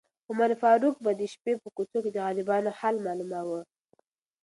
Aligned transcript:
عمر 0.29 0.51
فاروق 0.61 0.95
به 1.03 1.11
د 1.19 1.21
شپې 1.33 1.53
په 1.63 1.67
کوڅو 1.75 1.99
کې 2.03 2.11
د 2.13 2.17
غریبانو 2.25 2.69
حال 2.79 2.95
معلوماوه. 3.05 3.61